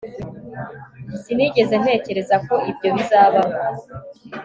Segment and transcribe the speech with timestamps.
[1.21, 3.53] sinigeze ntekereza ko ibyo bizabaho